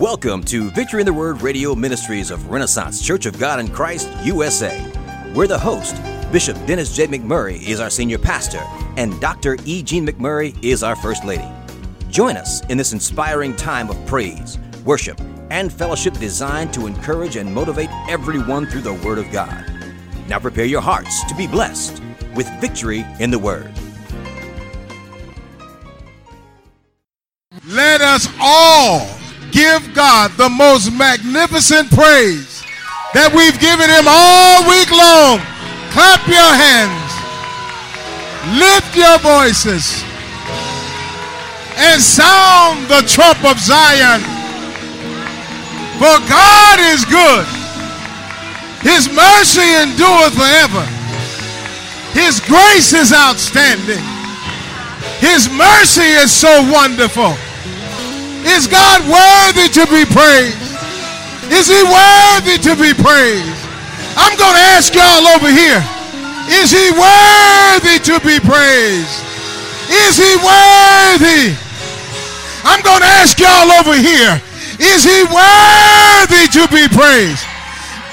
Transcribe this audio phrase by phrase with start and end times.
[0.00, 4.10] Welcome to Victory in the Word Radio Ministries of Renaissance Church of God in Christ,
[4.24, 4.92] USA.
[5.34, 5.96] We're the host.
[6.30, 7.06] Bishop Dennis J.
[7.06, 8.60] McMurray is our senior pastor,
[8.98, 9.56] and Dr.
[9.64, 9.82] E.
[9.82, 11.48] Jean McMurray is our first lady.
[12.10, 15.18] Join us in this inspiring time of praise, worship,
[15.48, 19.64] and fellowship designed to encourage and motivate everyone through the Word of God.
[20.28, 22.02] Now prepare your hearts to be blessed
[22.34, 23.72] with victory in the Word.
[27.66, 29.15] Let us all
[29.56, 32.60] give God the most magnificent praise
[33.16, 35.40] that we've given Him all week long.
[35.96, 37.08] Clap your hands,
[38.60, 40.04] lift your voices,
[41.80, 44.20] and sound the trump of Zion.
[45.96, 47.48] For God is good,
[48.84, 50.84] His mercy endureth forever,
[52.12, 54.04] His grace is outstanding,
[55.24, 57.32] His mercy is so wonderful.
[58.46, 60.62] Is God worthy to be praised?
[61.50, 63.58] Is he worthy to be praised?
[64.14, 65.82] I'm going to ask y'all over here.
[66.48, 69.18] Is he worthy to be praised?
[69.90, 71.54] Is he worthy?
[72.62, 74.40] I'm going to ask y'all over here.
[74.78, 77.44] Is he worthy to be praised?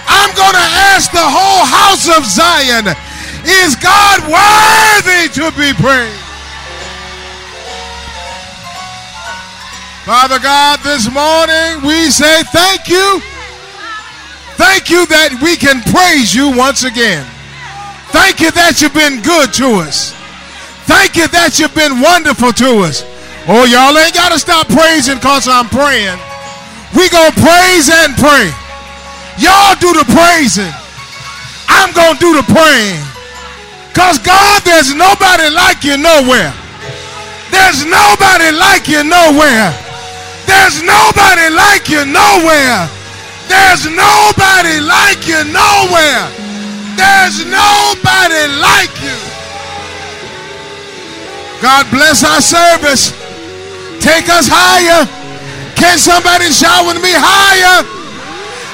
[0.08, 2.90] I'm going to ask the whole house of Zion.
[3.46, 6.23] Is God worthy to be praised?
[10.04, 13.24] Father God, this morning we say thank you.
[14.60, 17.24] Thank you that we can praise you once again.
[18.12, 20.12] Thank you that you've been good to us.
[20.92, 23.08] Thank you that you've been wonderful to us.
[23.48, 26.20] Oh, y'all ain't got to stop praising because I'm praying.
[26.92, 28.52] We going to praise and pray.
[29.40, 30.74] Y'all do the praising.
[31.72, 33.00] I'm going to do the praying.
[33.88, 36.52] Because, God, there's nobody like you nowhere.
[37.56, 39.83] There's nobody like you nowhere.
[40.46, 42.90] There's nobody like you nowhere.
[43.48, 46.26] There's nobody like you nowhere.
[46.96, 49.20] There's nobody like you.
[51.62, 53.12] God bless our service.
[54.04, 55.08] Take us higher.
[55.76, 57.88] Can somebody shout with me higher?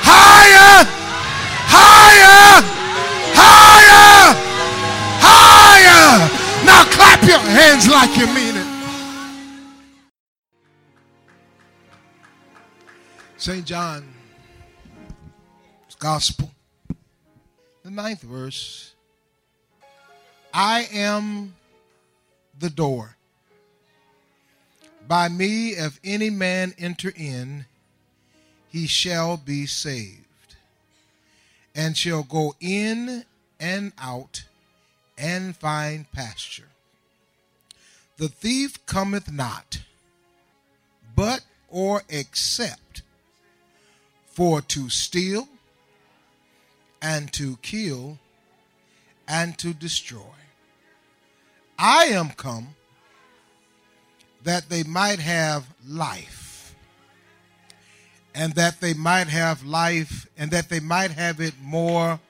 [0.01, 0.89] Higher.
[1.69, 2.65] Higher.
[3.37, 4.33] Higher.
[5.21, 6.29] Higher.
[6.65, 8.58] Now clap your hands like you mean it.
[13.39, 13.65] St.
[13.65, 14.03] John's
[15.97, 16.51] Gospel,
[17.83, 18.93] the ninth verse.
[20.53, 21.55] I am
[22.59, 23.15] the door.
[25.07, 27.65] By me, if any man enter in,
[28.67, 30.55] he shall be saved,
[31.73, 33.23] and shall go in
[33.57, 34.43] and out
[35.17, 36.67] and find pasture.
[38.17, 39.79] The thief cometh not,
[41.15, 43.03] but or except
[44.39, 45.49] for to steal
[47.01, 48.17] and to kill
[49.27, 50.31] and to destroy.
[51.77, 52.69] I am come
[54.45, 56.73] that they might have life,
[58.33, 62.21] and that they might have life, and that they might have it more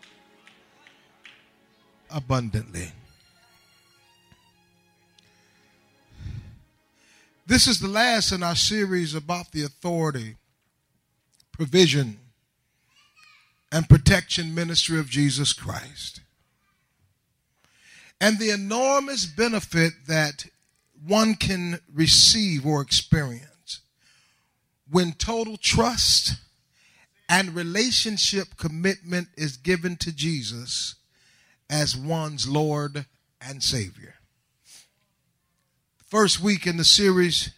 [2.09, 2.91] abundantly.
[7.45, 10.37] This is the last in our series about the authority
[11.59, 12.17] provision,
[13.69, 16.21] and protection ministry of Jesus Christ.
[18.21, 20.45] And the enormous benefit that
[21.05, 23.81] one can receive or experience
[24.89, 26.35] when total trust
[27.27, 30.95] and relationship commitment is given to Jesus
[31.69, 33.05] as one's Lord
[33.41, 34.15] and Savior.
[36.07, 37.51] First week in the series,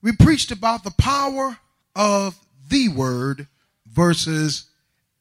[0.00, 1.58] we preached about the power
[1.94, 2.38] of
[2.74, 3.46] the word
[3.86, 4.64] versus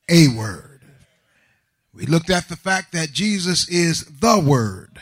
[0.09, 0.81] a word.
[1.93, 4.99] We looked at the fact that Jesus is the word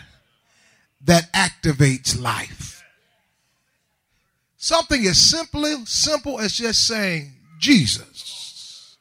[1.05, 2.83] that activates life.
[4.57, 8.97] Something as simply simple as just saying Jesus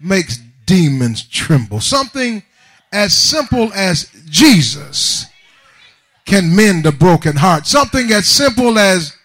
[0.00, 1.80] makes demons tremble.
[1.80, 2.42] Something
[2.92, 5.26] as simple as Jesus
[6.24, 7.68] can mend a broken heart.
[7.68, 9.16] Something as simple as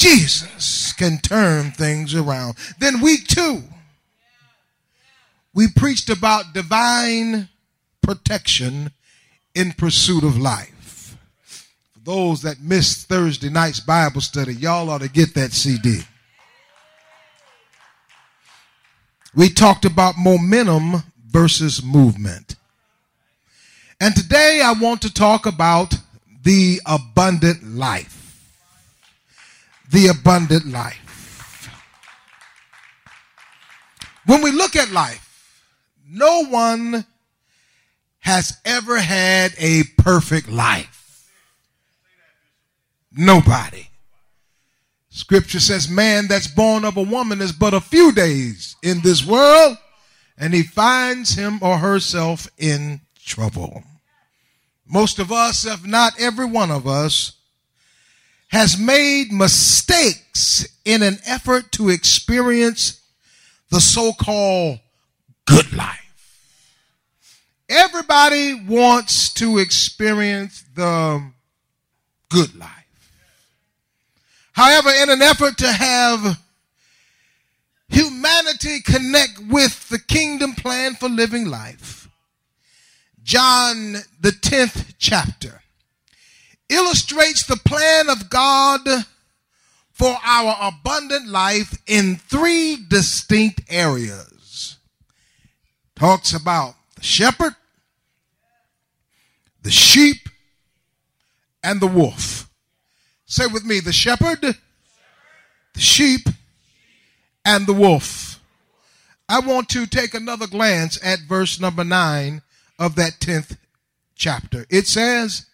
[0.00, 2.56] Jesus can turn things around.
[2.78, 3.62] Then, week two,
[5.52, 7.50] we preached about divine
[8.02, 8.92] protection
[9.54, 11.18] in pursuit of life.
[11.92, 16.00] For those that missed Thursday night's Bible study, y'all ought to get that CD.
[19.34, 22.56] We talked about momentum versus movement.
[24.00, 25.94] And today I want to talk about
[26.42, 28.19] the abundant life
[29.90, 31.70] the abundant life.
[34.26, 35.64] When we look at life,
[36.08, 37.04] no one
[38.20, 41.30] has ever had a perfect life.
[43.12, 43.88] Nobody.
[45.08, 49.26] Scripture says, man that's born of a woman is but a few days in this
[49.26, 49.76] world,
[50.38, 53.82] and he finds him or herself in trouble.
[54.86, 57.32] Most of us, if not every one of us,
[58.50, 63.00] has made mistakes in an effort to experience
[63.70, 64.80] the so called
[65.46, 65.96] good life.
[67.68, 71.30] Everybody wants to experience the
[72.28, 72.70] good life.
[74.52, 76.40] However, in an effort to have
[77.88, 82.08] humanity connect with the kingdom plan for living life,
[83.22, 85.59] John, the 10th chapter,
[86.70, 88.80] illustrates the plan of God
[89.92, 94.78] for our abundant life in three distinct areas.
[95.94, 97.54] Talks about the shepherd,
[99.62, 100.28] the sheep,
[101.62, 102.48] and the wolf.
[103.26, 104.56] Say with me the shepherd, the
[105.80, 106.28] sheep,
[107.44, 108.40] and the wolf.
[109.28, 112.42] I want to take another glance at verse number 9
[112.78, 113.58] of that 10th
[114.16, 114.66] chapter.
[114.70, 115.46] It says,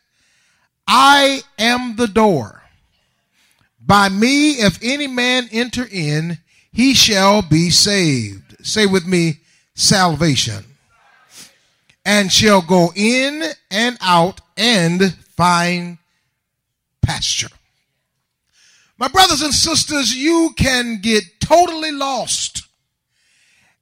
[0.86, 2.62] I am the door.
[3.80, 6.38] By me, if any man enter in,
[6.72, 8.56] he shall be saved.
[8.66, 9.40] Say with me,
[9.74, 10.64] salvation.
[12.04, 15.98] And shall go in and out and find
[17.02, 17.48] pasture.
[18.98, 22.66] My brothers and sisters, you can get totally lost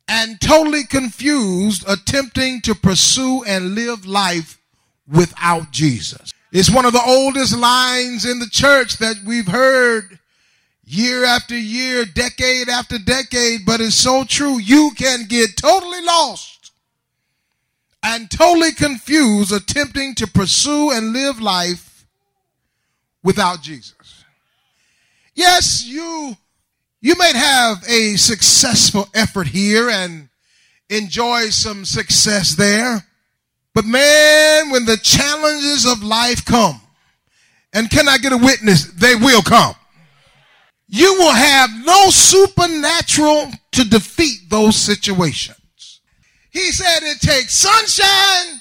[0.08, 4.60] and totally confused attempting to pursue and live life
[5.08, 6.33] without Jesus.
[6.54, 10.20] It's one of the oldest lines in the church that we've heard
[10.84, 14.60] year after year, decade after decade, but it's so true.
[14.60, 16.70] You can get totally lost
[18.04, 22.06] and totally confused attempting to pursue and live life
[23.24, 24.24] without Jesus.
[25.34, 26.36] Yes, you
[27.00, 30.28] you may have a successful effort here and
[30.88, 33.04] enjoy some success there.
[33.74, 36.80] But man, when the challenges of life come,
[37.72, 38.84] and can I get a witness?
[38.92, 39.74] They will come.
[40.88, 46.00] You will have no supernatural to defeat those situations.
[46.50, 48.60] He said it takes sunshine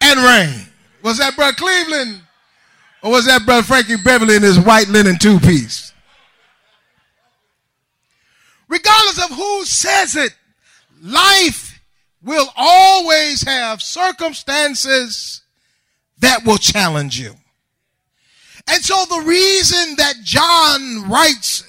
[0.00, 0.66] and rain.
[1.02, 2.20] Was that Brother Cleveland?
[3.02, 5.92] Or was that Brother Frankie Beverly in his white linen two piece?
[8.66, 10.34] Regardless of who says it,
[11.00, 11.63] life
[12.24, 15.42] will always have circumstances
[16.18, 17.34] that will challenge you.
[18.66, 21.64] And so the reason that John writes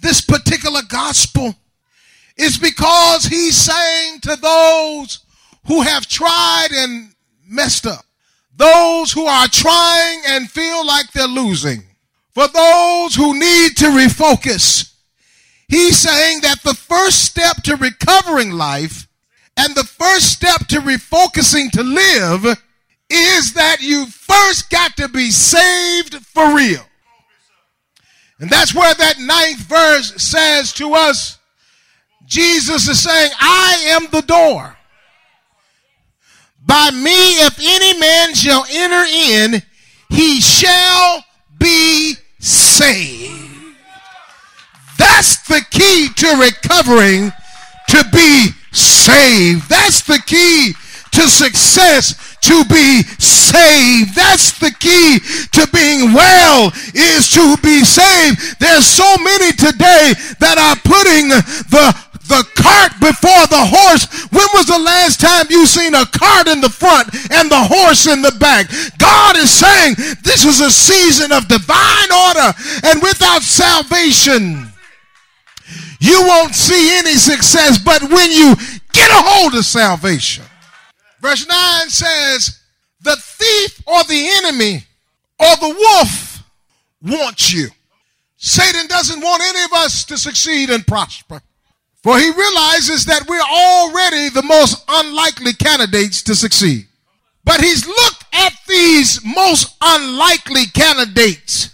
[0.00, 1.54] this particular gospel
[2.36, 5.20] is because he's saying to those
[5.66, 7.14] who have tried and
[7.46, 8.04] messed up,
[8.54, 11.82] those who are trying and feel like they're losing,
[12.34, 14.91] for those who need to refocus,
[15.72, 19.08] He's saying that the first step to recovering life
[19.56, 22.44] and the first step to refocusing to live
[23.08, 26.84] is that you first got to be saved for real.
[28.38, 31.38] And that's where that ninth verse says to us,
[32.26, 34.76] Jesus is saying, I am the door.
[36.66, 39.62] By me, if any man shall enter in,
[40.10, 41.24] he shall
[41.58, 43.21] be saved.
[45.02, 47.32] That's the key to recovering
[47.88, 49.68] to be saved.
[49.68, 50.74] That's the key
[51.10, 54.14] to success to be saved.
[54.14, 55.18] That's the key
[55.58, 58.60] to being well is to be saved.
[58.60, 61.30] There's so many today that are putting
[61.74, 61.98] the
[62.30, 64.06] the cart before the horse.
[64.30, 68.06] When was the last time you seen a cart in the front and the horse
[68.06, 68.70] in the back?
[68.98, 72.54] God is saying this is a season of divine order
[72.84, 74.71] and without salvation
[76.00, 78.54] you won't see any success but when you
[78.92, 80.44] get a hold of salvation.
[81.20, 82.60] Verse 9 says,
[83.02, 84.84] The thief or the enemy
[85.38, 86.42] or the wolf
[87.02, 87.68] wants you.
[88.36, 91.40] Satan doesn't want any of us to succeed and prosper.
[92.02, 96.86] For he realizes that we're already the most unlikely candidates to succeed.
[97.44, 101.70] But he's looked at these most unlikely candidates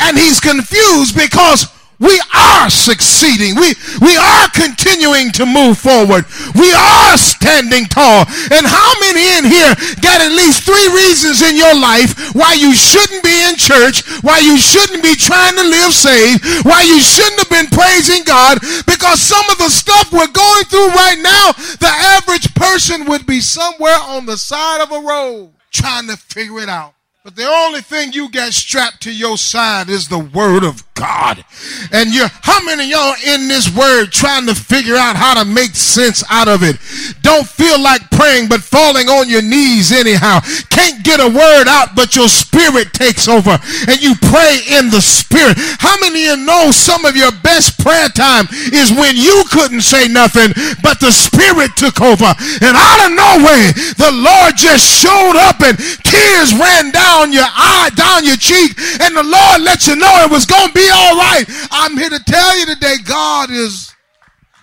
[0.00, 1.66] and he's confused because
[2.02, 3.54] we are succeeding.
[3.54, 6.26] We, we are continuing to move forward.
[6.58, 8.26] We are standing tall.
[8.50, 9.70] And how many in here
[10.02, 14.40] got at least three reasons in your life why you shouldn't be in church, why
[14.40, 18.58] you shouldn't be trying to live saved, why you shouldn't have been praising God?
[18.86, 23.40] Because some of the stuff we're going through right now, the average person would be
[23.40, 26.94] somewhere on the side of a road trying to figure it out.
[27.24, 31.44] But the only thing you got strapped to your side is the word of God.
[31.90, 35.74] And you're, how many y'all in this word trying to figure out how to make
[35.74, 36.78] sense out of it?
[37.22, 40.38] Don't feel like praying but falling on your knees anyhow.
[40.70, 43.58] Can't get a word out but your spirit takes over
[43.90, 45.58] and you pray in the spirit.
[45.82, 49.82] How many of you know some of your best prayer time is when you couldn't
[49.82, 50.54] say nothing
[50.86, 52.30] but the spirit took over
[52.62, 55.74] and out of nowhere the Lord just showed up and
[56.06, 60.30] tears ran down your eye, down your cheek, and the Lord let you know it
[60.30, 61.44] was going to be all right.
[61.70, 63.94] I'm here to tell you today, God is,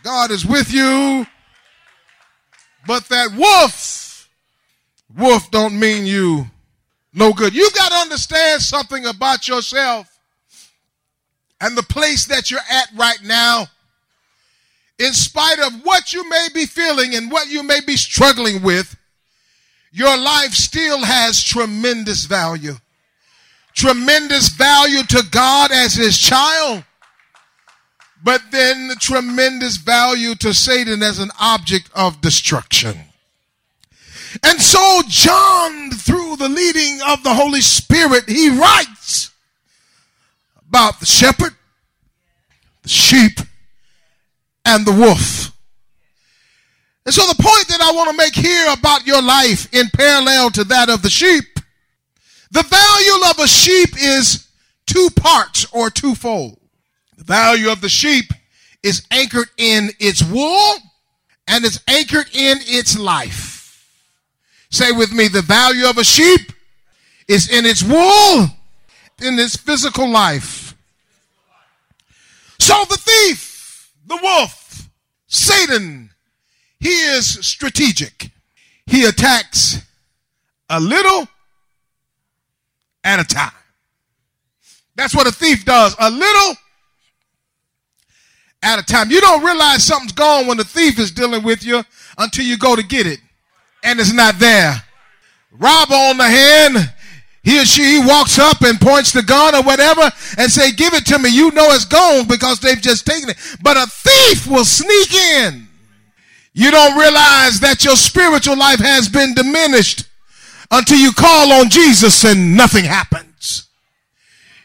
[0.04, 1.26] God is with you.
[2.88, 4.30] But that wolf,
[5.16, 6.50] wolf don't mean you
[7.14, 7.56] no good.
[7.56, 10.20] You got to understand something about yourself
[11.60, 13.68] and the place that you're at right now.
[15.00, 18.96] In spite of what you may be feeling and what you may be struggling with,
[19.92, 22.76] your life still has tremendous value.
[23.74, 26.84] Tremendous value to God as his child,
[28.24, 32.98] but then tremendous value to Satan as an object of destruction.
[34.44, 39.32] And so, John, through the leading of the Holy Spirit, he writes
[40.68, 41.54] about the shepherd,
[42.84, 43.40] the sheep,
[44.66, 45.52] and the wolf.
[47.06, 50.52] And so the point that I want to make here about your life in parallel
[50.52, 51.59] to that of the sheep,
[52.52, 54.48] the value of a sheep is
[54.86, 56.60] two parts or twofold.
[57.18, 58.26] The value of the sheep
[58.82, 60.76] is anchored in its wool
[61.48, 63.86] and it's anchored in its life.
[64.72, 66.52] Say with me, the value of a sheep
[67.28, 68.48] is in its wool,
[69.22, 70.76] in its physical life.
[72.60, 74.90] So the thief, the wolf,
[75.28, 76.12] Satan,
[76.80, 78.32] he is strategic.
[78.86, 79.82] He attacks
[80.70, 81.28] a little
[83.04, 83.52] at a time.
[84.96, 85.96] That's what a thief does.
[86.00, 86.56] A little
[88.62, 89.12] at a time.
[89.12, 91.84] You don't realize something's gone when the thief is dealing with you
[92.18, 93.20] until you go to get it
[93.84, 94.84] and it's not there.
[95.52, 96.94] Robber on the hand,
[97.44, 101.06] he or she walks up and points the gun or whatever and say, give it
[101.08, 101.30] to me.
[101.30, 103.38] You know it's gone because they've just taken it.
[103.62, 105.70] But a thief will sneak in
[106.54, 110.09] you don't realize that your spiritual life has been diminished
[110.72, 113.70] until you call on Jesus and nothing happens.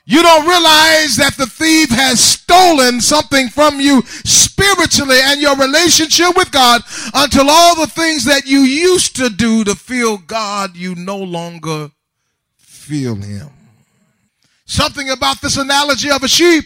[0.06, 6.36] You don't realize that the thief has stolen something from you spiritually and your relationship
[6.36, 6.82] with God
[7.14, 11.90] until all the things that you used to do to feel God, you no longer
[12.58, 13.48] feel Him.
[14.66, 16.64] Something about this analogy of a sheep.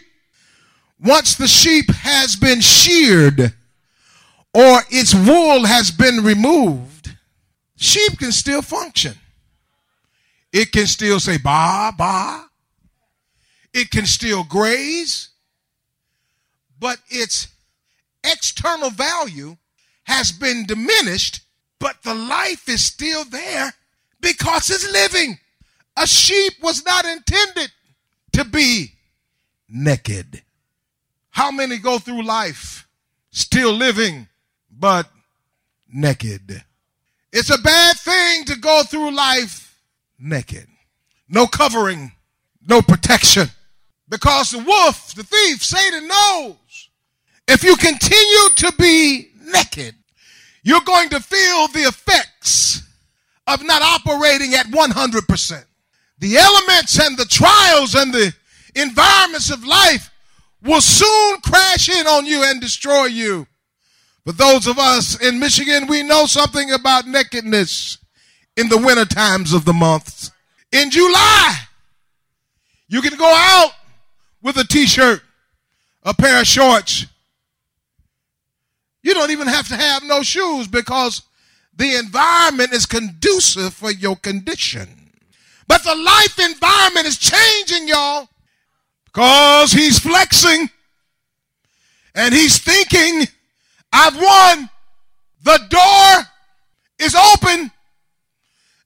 [1.01, 3.53] Once the sheep has been sheared,
[4.53, 7.13] or its wool has been removed,
[7.77, 9.15] sheep can still function.
[10.53, 12.47] It can still say ba ba.
[13.73, 15.29] It can still graze,
[16.81, 17.49] but its
[18.25, 19.57] external value
[20.05, 21.41] has been diminished,
[21.79, 23.73] but the life is still there
[24.21, 25.39] because it's living.
[25.97, 27.71] A sheep was not intended
[28.33, 28.93] to be
[29.69, 30.43] naked.
[31.31, 32.89] How many go through life
[33.31, 34.29] still living
[34.71, 35.11] but
[35.93, 36.65] naked.
[37.33, 39.68] It's a bad thing to go through life
[40.19, 40.67] naked.
[41.29, 42.13] No covering,
[42.67, 43.49] no protection.
[44.09, 46.57] Because the wolf, the thief, Satan knows
[47.47, 49.95] if you continue to be naked,
[50.63, 52.83] you're going to feel the effects
[53.47, 55.65] of not operating at 100%.
[56.19, 58.35] The elements and the trials and the
[58.75, 60.11] environments of life
[60.63, 63.47] will soon crash in on you and destroy you.
[64.25, 67.99] But those of us in Michigan, we know something about nakedness
[68.59, 70.33] in the winter times of the months.
[70.73, 71.55] In July,
[72.89, 73.71] you can go out
[74.43, 75.23] with a t-shirt,
[76.03, 77.07] a pair of shorts.
[79.03, 81.23] You don't even have to have no shoes because
[81.77, 84.89] the environment is conducive for your condition.
[85.69, 88.29] But the life environment is changing, y'all,
[89.05, 90.69] because he's flexing
[92.15, 93.29] and he's thinking
[93.93, 94.69] I've won.
[95.45, 96.27] The door
[96.99, 97.71] is open.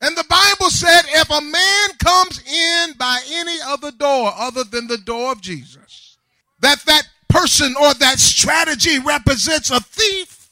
[0.02, 4.88] And the Bible said if a man comes in by any other door other than
[4.88, 6.18] the door of Jesus,
[6.60, 10.50] that that person or that strategy represents a thief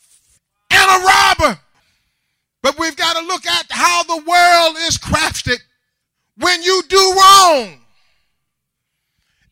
[0.70, 1.60] and a robber.
[2.62, 5.58] But we've got to look at how the world is crafted
[6.36, 7.80] when you do wrong,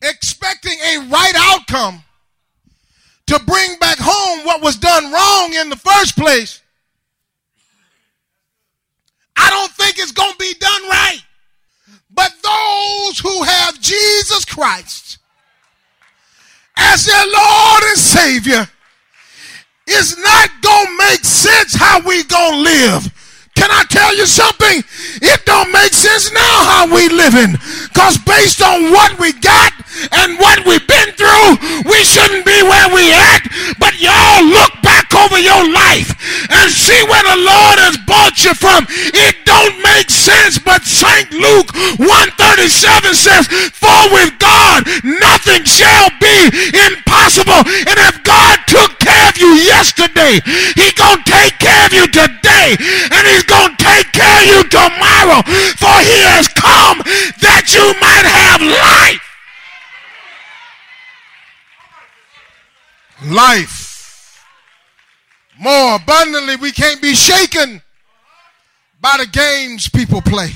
[0.01, 2.03] expecting a right outcome
[3.27, 6.61] to bring back home what was done wrong in the first place.
[9.39, 11.23] I don't think it's going to be done right.
[12.11, 15.19] But those who have Jesus Christ
[16.75, 18.67] as their Lord and Savior,
[19.87, 23.09] it's not gonna make sense how we gonna live.
[23.55, 24.83] Can I tell you something?
[25.21, 27.57] It don't make sense now how we living.
[27.93, 29.73] Cause based on what we got
[30.11, 33.41] and what we've been through, we shouldn't be where we at.
[33.79, 34.68] But y'all look
[35.25, 36.15] over your life
[36.49, 38.87] and see where the Lord has brought you from.
[38.89, 41.31] It don't make sense, but St.
[41.35, 46.37] Luke 137 says, For with God nothing shall be
[46.71, 47.63] impossible.
[47.87, 50.39] And if God took care of you yesterday,
[50.75, 52.77] he gonna take care of you today.
[53.11, 55.43] And he's gonna take care of you tomorrow.
[55.75, 57.03] For he has come
[57.43, 59.25] that you might have life.
[63.25, 63.88] Life.
[65.59, 67.81] More abundantly, we can't be shaken
[69.01, 70.51] by the games people play.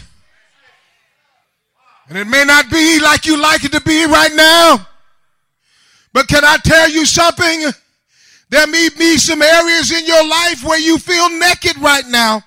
[2.08, 4.88] And it may not be like you like it to be right now.
[6.14, 7.72] But can I tell you something?
[8.50, 12.44] There may be some areas in your life where you feel naked right now.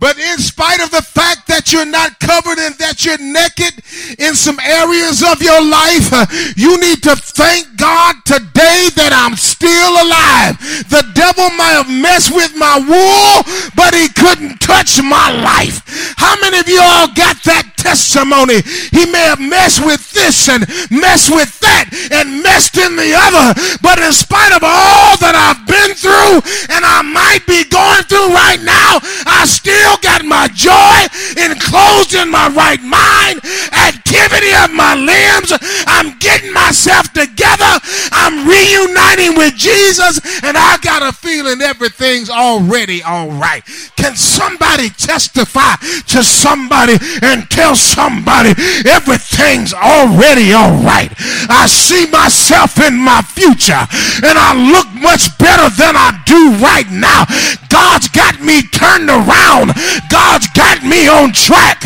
[0.00, 3.84] But in spite of the fact that you're not covered and that you're naked
[4.16, 6.24] in some areas of your life, uh,
[6.56, 10.56] you need to thank God today that I'm still alive.
[10.88, 13.44] The devil might have messed with my wool,
[13.76, 15.84] but he couldn't touch my life.
[16.16, 18.60] How many of you all got that testimony?
[18.92, 23.56] He may have messed with this and messed with that and messed in the other,
[23.80, 28.36] but in spite of all that I've been through and I might be going through
[28.36, 31.08] right now, I still got my joy
[31.40, 33.40] enclosed in my right mind,
[33.72, 35.56] activity of my limbs.
[35.88, 37.72] I'm getting myself together.
[38.12, 43.62] I'm reuniting with Jesus, and I got a feeling everything's already all right.
[43.96, 45.76] Can somebody testify
[46.08, 48.54] to somebody and tell somebody
[48.86, 51.12] everything's already all right?
[51.48, 53.86] I see myself in my future,
[54.24, 57.24] and I look much better than I do right now.
[57.68, 59.72] God's got me turned around.
[60.10, 61.82] God's got me on track.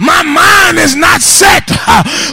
[0.00, 1.68] My mind is not set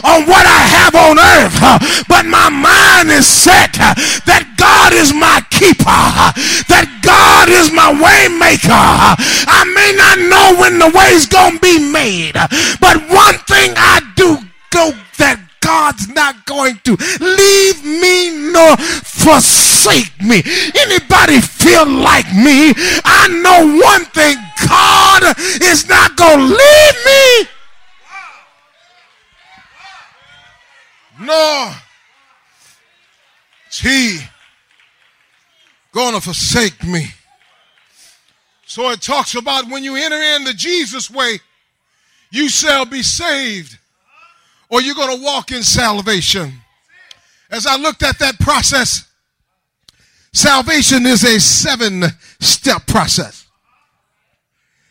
[0.04, 3.94] on what I have on earth, Uh, but my mind is set uh,
[4.26, 6.32] that God is my keeper, uh,
[6.68, 8.70] that God is my way maker.
[8.72, 12.34] I may not know when the way's gonna be made,
[12.80, 14.38] but one thing I do
[14.70, 20.42] go that God's not going to leave me nor forsake me.
[20.78, 22.72] Anybody feel like me?
[23.04, 24.36] I know one thing
[24.68, 27.55] God is not to leave me.
[31.26, 31.72] No.
[33.72, 34.20] He
[35.92, 37.06] going to forsake me.
[38.66, 41.40] So it talks about when you enter in the Jesus way,
[42.30, 43.76] you shall be saved
[44.68, 46.52] or you're going to walk in salvation.
[47.50, 49.08] As I looked at that process,
[50.32, 52.04] salvation is a seven
[52.40, 53.46] step process.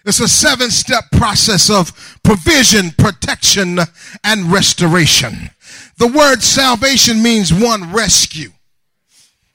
[0.06, 3.80] It's a seven step process of provision, protection,
[4.24, 5.50] and restoration.
[5.97, 8.51] The word salvation means one rescue.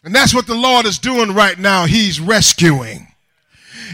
[0.03, 1.85] And that's what the Lord is doing right now.
[1.85, 3.09] He's rescuing.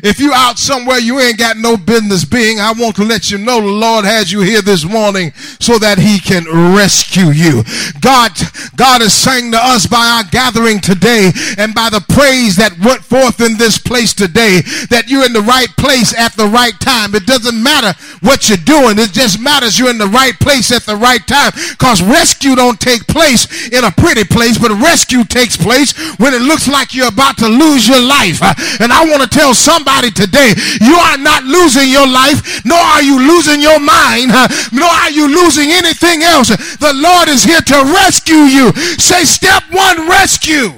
[0.03, 3.39] If you out somewhere you ain't got no business being, I want to let you
[3.39, 6.45] know the Lord has you here this morning so that he can
[6.77, 7.65] rescue you.
[8.01, 8.33] God,
[8.77, 13.03] God is saying to us by our gathering today and by the praise that went
[13.03, 17.15] forth in this place today that you're in the right place at the right time.
[17.15, 18.99] It doesn't matter what you're doing.
[18.99, 22.79] It just matters you're in the right place at the right time because rescue don't
[22.79, 27.09] take place in a pretty place, but rescue takes place when it looks like you're
[27.09, 28.45] about to lose your life.
[28.81, 30.55] And I want to tell somebody somebody today.
[30.81, 34.33] You are not losing your life, nor are you losing your mind,
[34.73, 36.49] nor are you losing anything else.
[36.77, 38.73] The Lord is here to rescue you.
[38.99, 40.73] Say step one, rescue.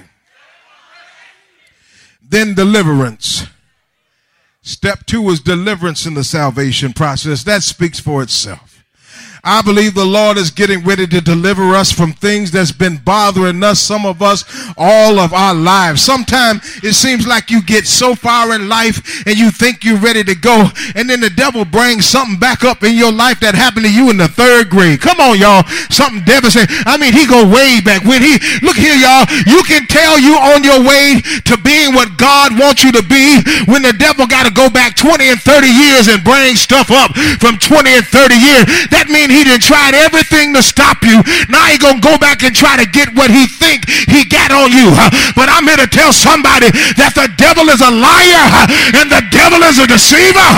[2.28, 3.46] Then deliverance.
[4.62, 7.44] Step two is deliverance in the salvation process.
[7.44, 8.77] That speaks for itself.
[9.48, 13.64] I believe the Lord is getting ready to deliver us from things that's been bothering
[13.64, 14.44] us, some of us,
[14.76, 16.02] all of our lives.
[16.02, 20.22] Sometimes it seems like you get so far in life and you think you're ready
[20.22, 23.86] to go, and then the devil brings something back up in your life that happened
[23.86, 25.00] to you in the third grade.
[25.00, 25.64] Come on, y'all.
[25.88, 26.68] Something devastating.
[26.84, 28.04] I mean, he go way back.
[28.04, 32.20] When he, look here, y'all, you can tell you on your way to being what
[32.20, 35.72] God wants you to be when the devil got to go back 20 and 30
[35.72, 38.68] years and bring stuff up from 20 and 30 years.
[38.92, 41.22] That means he done tried everything to stop you.
[41.46, 44.74] Now he gonna go back and try to get what he think he got on
[44.74, 44.90] you.
[45.38, 48.66] But I'm here to tell somebody that the devil is a liar
[48.98, 50.50] and the devil is a deceiver.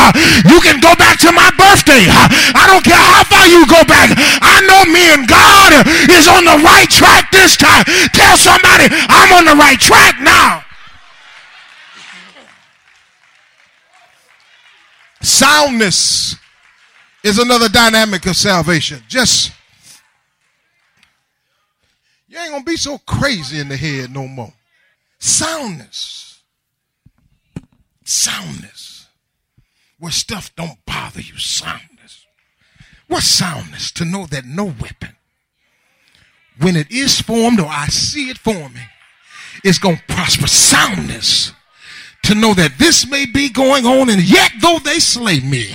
[0.49, 2.09] You can go back to my birthday.
[2.09, 4.17] I don't care how far you go back.
[4.41, 7.85] I know me and God is on the right track this time.
[8.17, 10.65] Tell somebody I'm on the right track now.
[15.21, 16.41] Soundness
[17.23, 19.03] is another dynamic of salvation.
[19.09, 19.53] Just,
[22.29, 24.53] you ain't to be so crazy in the head no more.
[25.19, 26.43] Soundness.
[28.05, 29.07] Soundness.
[29.99, 31.37] Where stuff don't bother you.
[31.39, 32.27] Soundness.
[33.07, 33.91] What soundness?
[33.93, 35.17] To know that no weapon,
[36.59, 38.89] when it is formed or I see it forming,
[39.65, 40.47] is to prosper.
[40.47, 41.53] Soundness
[42.23, 45.73] to know that this may be going on and yet though they slay me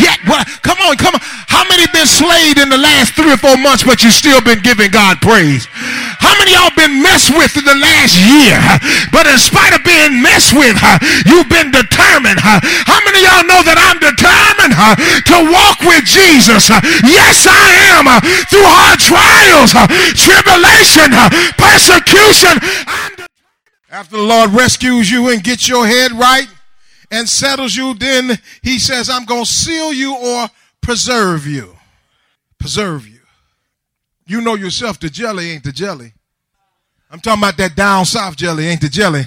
[0.00, 1.22] yet what come on come on.
[1.50, 4.62] How many been slayed in the last three or four months but you still been
[4.64, 5.66] giving god praise?
[5.70, 8.56] How many y'all been messed with in the last year
[9.12, 10.78] but in spite of being messed with
[11.26, 14.72] you've been determined how many y'all know that i'm determined
[15.26, 16.70] to walk with jesus?
[17.04, 17.66] Yes i
[17.98, 18.06] am
[18.48, 19.74] through hard trials
[20.16, 21.10] tribulation
[21.58, 22.58] persecution.
[22.86, 23.29] I'm
[23.90, 26.46] after the Lord rescues you and gets your head right
[27.10, 30.48] and settles you, then he says, I'm going to seal you or
[30.80, 31.76] preserve you.
[32.58, 33.18] Preserve you.
[34.26, 36.12] You know yourself, the jelly ain't the jelly.
[37.10, 39.24] I'm talking about that down south jelly ain't the jelly.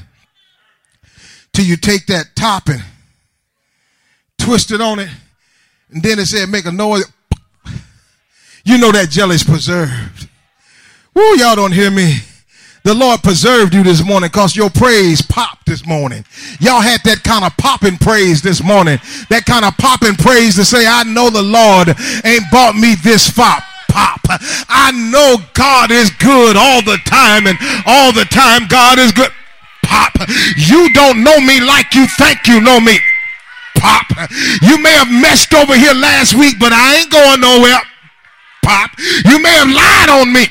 [1.51, 2.81] Till you take that top and
[4.37, 5.09] twist it on it,
[5.89, 7.03] and then it said make a noise.
[8.63, 10.29] You know that jelly's preserved.
[11.13, 12.19] Woo, y'all don't hear me.
[12.83, 16.25] The Lord preserved you this morning because your praise popped this morning.
[16.59, 18.99] Y'all had that kind of popping praise this morning.
[19.29, 23.29] That kind of popping praise to say, I know the Lord ain't bought me this
[23.29, 24.19] far pop.
[24.67, 29.29] I know God is good all the time and all the time God is good.
[29.85, 30.17] Pop.
[30.57, 32.97] You don't know me like you think you know me.
[33.77, 34.11] Pop.
[34.61, 37.79] You may have messed over here last week, but I ain't going nowhere.
[38.65, 38.91] Pop.
[39.23, 40.47] You may have lied on me.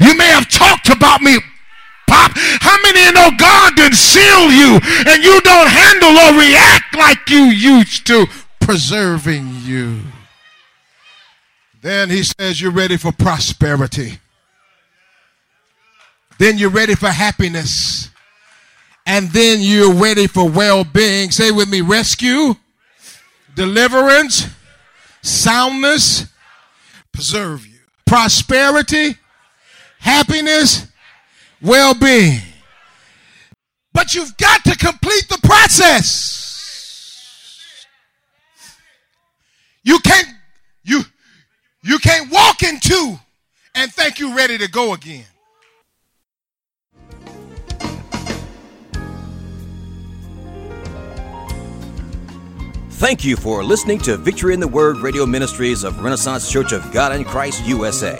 [0.00, 1.38] You may have talked about me.
[2.06, 2.32] Pop.
[2.34, 7.44] How many know God did seal you and you don't handle or react like you
[7.44, 8.26] used to,
[8.60, 10.00] preserving you?
[11.82, 14.18] Then he says you're ready for prosperity.
[16.38, 18.10] Then you're ready for happiness.
[19.06, 21.30] And then you're ready for well being.
[21.30, 22.54] Say with me rescue,
[23.54, 24.46] deliverance,
[25.22, 26.26] soundness,
[27.12, 27.78] preserve you.
[28.06, 29.16] Prosperity,
[30.00, 30.86] happiness,
[31.62, 32.40] well being.
[33.92, 36.38] But you've got to complete the process.
[39.82, 40.28] You can't
[40.82, 41.02] you
[41.82, 43.18] you can't walk into
[43.74, 45.24] and think you're ready to go again.
[52.90, 56.92] Thank you for listening to Victory in the Word radio ministries of Renaissance Church of
[56.92, 58.18] God in Christ USA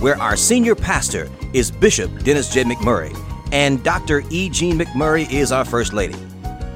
[0.00, 2.64] where our senior pastor is Bishop Dennis J.
[2.64, 3.14] McMurray
[3.52, 4.22] and Dr.
[4.30, 4.48] E.
[4.48, 6.16] Jean McMurray is our First Lady.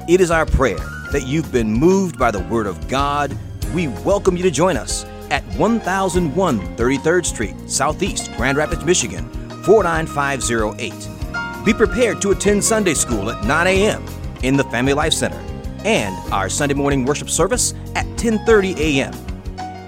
[0.07, 0.77] It is our prayer
[1.11, 3.35] that you've been moved by the Word of God.
[3.73, 9.27] We welcome you to join us at 1001 33rd Street, Southeast, Grand Rapids, Michigan,
[9.63, 11.65] 49508.
[11.65, 14.05] Be prepared to attend Sunday school at 9 a.m.
[14.43, 15.41] in the Family Life Center
[15.83, 19.24] and our Sunday morning worship service at 10:30 a.m.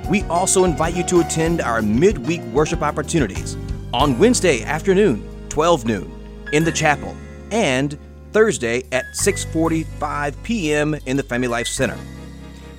[0.10, 3.58] We also invite you to attend our midweek worship opportunities
[3.94, 6.12] on Wednesday afternoon, 12 noon,
[6.54, 7.16] in the chapel,
[7.52, 7.98] and
[8.32, 10.96] Thursday at 6:45 p.m.
[11.06, 11.98] in the Family Life Center.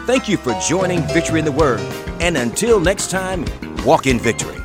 [0.07, 1.81] Thank you for joining Victory in the Word,
[2.21, 3.47] and until next time,
[3.85, 4.60] walk in victory.